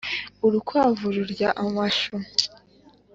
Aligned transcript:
Urukwavu 0.45 1.05
rurya 1.15 1.47
amashu 1.63 2.15